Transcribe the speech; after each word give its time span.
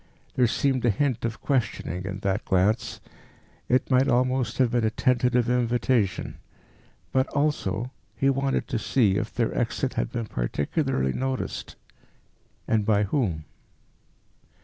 There 0.33 0.47
seemed 0.47 0.83
a 0.83 0.89
hint 0.89 1.25
of 1.25 1.41
questioning 1.41 2.05
in 2.05 2.21
that 2.21 2.43
glance; 2.43 2.99
it 3.69 3.91
might 3.91 4.07
almost 4.07 4.57
have 4.57 4.71
been 4.71 4.83
a 4.83 4.89
tentative 4.89 5.47
invitation. 5.47 6.39
But, 7.11 7.27
also, 7.27 7.91
he 8.17 8.27
wanted 8.27 8.67
to 8.69 8.79
see 8.79 9.17
if 9.17 9.31
their 9.31 9.55
exit 9.55 9.93
had 9.93 10.11
been 10.11 10.25
particularly 10.25 11.13
noticed 11.13 11.75
and 12.67 12.83
by 12.83 13.03
whom. 13.03 13.45